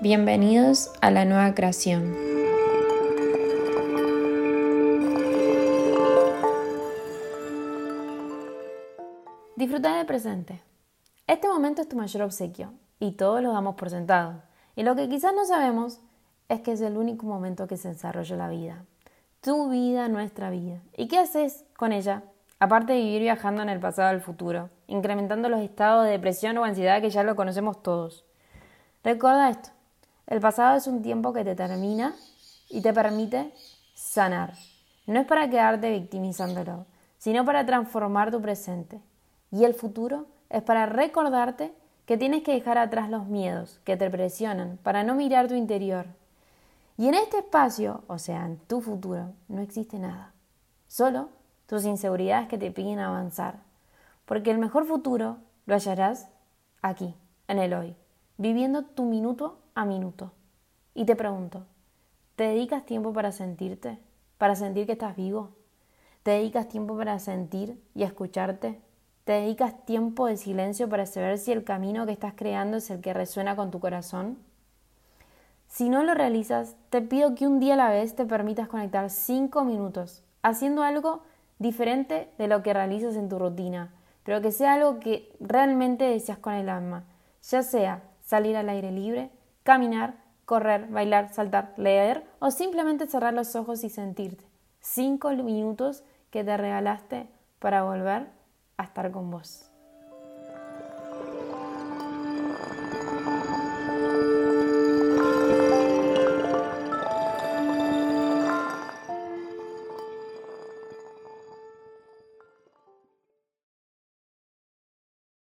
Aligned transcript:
Bienvenidos 0.00 0.92
a 1.00 1.10
la 1.10 1.24
nueva 1.24 1.56
creación. 1.56 2.14
Disfruta 9.56 9.96
del 9.96 10.06
presente. 10.06 10.62
Este 11.26 11.48
momento 11.48 11.82
es 11.82 11.88
tu 11.88 11.96
mayor 11.96 12.22
obsequio 12.22 12.74
y 13.00 13.16
todos 13.16 13.42
lo 13.42 13.50
damos 13.50 13.74
por 13.74 13.90
sentado. 13.90 14.40
Y 14.76 14.84
lo 14.84 14.94
que 14.94 15.08
quizás 15.08 15.34
no 15.34 15.44
sabemos 15.44 15.98
es 16.48 16.60
que 16.60 16.70
es 16.70 16.80
el 16.80 16.96
único 16.96 17.26
momento 17.26 17.66
que 17.66 17.76
se 17.76 17.88
desarrolla 17.88 18.36
la 18.36 18.48
vida. 18.48 18.84
Tu 19.40 19.68
vida, 19.68 20.06
nuestra 20.06 20.48
vida. 20.50 20.80
¿Y 20.96 21.08
qué 21.08 21.18
haces 21.18 21.64
con 21.76 21.90
ella? 21.90 22.22
Aparte 22.60 22.92
de 22.92 23.00
vivir 23.00 23.22
viajando 23.22 23.62
en 23.62 23.68
el 23.68 23.80
pasado 23.80 24.10
al 24.10 24.20
futuro, 24.20 24.70
incrementando 24.86 25.48
los 25.48 25.60
estados 25.60 26.04
de 26.04 26.12
depresión 26.12 26.56
o 26.58 26.62
ansiedad 26.62 27.00
que 27.00 27.10
ya 27.10 27.24
lo 27.24 27.34
conocemos 27.34 27.82
todos. 27.82 28.24
Recuerda 29.02 29.50
esto. 29.50 29.77
El 30.28 30.40
pasado 30.40 30.76
es 30.76 30.86
un 30.86 31.00
tiempo 31.00 31.32
que 31.32 31.42
te 31.42 31.54
termina 31.54 32.14
y 32.68 32.82
te 32.82 32.92
permite 32.92 33.50
sanar. 33.94 34.52
No 35.06 35.20
es 35.20 35.26
para 35.26 35.48
quedarte 35.48 35.90
victimizándolo, 35.90 36.84
sino 37.16 37.46
para 37.46 37.64
transformar 37.64 38.30
tu 38.30 38.42
presente. 38.42 39.00
Y 39.50 39.64
el 39.64 39.72
futuro 39.72 40.26
es 40.50 40.62
para 40.62 40.84
recordarte 40.84 41.72
que 42.04 42.18
tienes 42.18 42.42
que 42.42 42.52
dejar 42.52 42.76
atrás 42.76 43.08
los 43.08 43.26
miedos 43.26 43.80
que 43.84 43.96
te 43.96 44.10
presionan 44.10 44.78
para 44.82 45.02
no 45.02 45.14
mirar 45.14 45.48
tu 45.48 45.54
interior. 45.54 46.04
Y 46.98 47.08
en 47.08 47.14
este 47.14 47.38
espacio, 47.38 48.02
o 48.06 48.18
sea, 48.18 48.44
en 48.44 48.58
tu 48.58 48.82
futuro, 48.82 49.32
no 49.48 49.62
existe 49.62 49.98
nada. 49.98 50.34
Solo 50.88 51.30
tus 51.66 51.86
inseguridades 51.86 52.48
que 52.48 52.58
te 52.58 52.70
piden 52.70 52.98
avanzar. 52.98 53.60
Porque 54.26 54.50
el 54.50 54.58
mejor 54.58 54.84
futuro 54.84 55.38
lo 55.64 55.74
hallarás 55.74 56.28
aquí, 56.82 57.14
en 57.46 57.58
el 57.58 57.72
hoy, 57.72 57.96
viviendo 58.36 58.82
tu 58.82 59.04
minuto 59.04 59.58
a 59.78 59.84
minuto. 59.84 60.32
Y 60.92 61.04
te 61.04 61.14
pregunto, 61.14 61.64
¿te 62.34 62.42
dedicas 62.48 62.84
tiempo 62.84 63.12
para 63.12 63.30
sentirte? 63.30 64.00
¿Para 64.36 64.56
sentir 64.56 64.86
que 64.86 64.92
estás 64.92 65.14
vivo? 65.14 65.50
¿Te 66.24 66.32
dedicas 66.32 66.66
tiempo 66.66 66.96
para 66.96 67.20
sentir 67.20 67.80
y 67.94 68.02
escucharte? 68.02 68.80
¿Te 69.22 69.34
dedicas 69.34 69.84
tiempo 69.86 70.26
de 70.26 70.36
silencio 70.36 70.88
para 70.88 71.06
saber 71.06 71.38
si 71.38 71.52
el 71.52 71.62
camino 71.62 72.06
que 72.06 72.12
estás 72.12 72.32
creando 72.34 72.78
es 72.78 72.90
el 72.90 73.00
que 73.00 73.14
resuena 73.14 73.54
con 73.54 73.70
tu 73.70 73.78
corazón? 73.78 74.38
Si 75.68 75.88
no 75.88 76.02
lo 76.02 76.14
realizas, 76.14 76.74
te 76.90 77.00
pido 77.00 77.36
que 77.36 77.46
un 77.46 77.60
día 77.60 77.74
a 77.74 77.76
la 77.76 77.90
vez 77.90 78.16
te 78.16 78.24
permitas 78.24 78.66
conectar 78.66 79.08
cinco 79.10 79.62
minutos 79.62 80.24
haciendo 80.42 80.82
algo 80.82 81.22
diferente 81.60 82.28
de 82.36 82.48
lo 82.48 82.64
que 82.64 82.74
realizas 82.74 83.14
en 83.14 83.28
tu 83.28 83.38
rutina, 83.38 83.94
pero 84.24 84.40
que 84.40 84.50
sea 84.50 84.74
algo 84.74 84.98
que 84.98 85.32
realmente 85.38 86.02
deseas 86.02 86.38
con 86.38 86.54
el 86.54 86.68
alma, 86.68 87.04
ya 87.42 87.62
sea 87.62 88.02
salir 88.24 88.56
al 88.56 88.68
aire 88.70 88.90
libre, 88.90 89.30
caminar, 89.68 90.14
correr, 90.46 90.88
bailar, 90.88 91.30
saltar, 91.34 91.74
leer 91.76 92.24
o 92.38 92.50
simplemente 92.50 93.06
cerrar 93.06 93.34
los 93.34 93.54
ojos 93.54 93.84
y 93.84 93.90
sentirte. 93.90 94.46
Cinco 94.80 95.30
minutos 95.32 96.04
que 96.30 96.42
te 96.42 96.56
regalaste 96.56 97.28
para 97.58 97.82
volver 97.82 98.28
a 98.78 98.84
estar 98.84 99.10
con 99.10 99.30
vos. 99.30 99.70